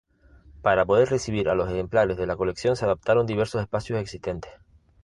Para 0.63 0.83
poder 0.83 1.09
recibir 1.09 1.47
a 1.47 1.53
los 1.53 1.69
ejemplares 1.69 2.17
de 2.17 2.25
la 2.25 2.35
colección 2.35 2.75
se 2.75 2.85
adaptaron 2.85 3.27
diversos 3.27 3.61
espacios 3.61 3.99
existentes. 3.99 4.51